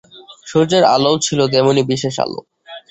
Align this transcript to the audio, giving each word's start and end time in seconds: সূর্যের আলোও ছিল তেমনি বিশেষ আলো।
সূর্যের 0.47 0.83
আলোও 0.95 1.15
ছিল 1.19 1.39
তেমনি 1.53 1.81
বিশেষ 1.91 2.15
আলো। 2.25 2.39